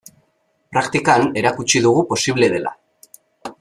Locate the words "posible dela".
2.13-2.77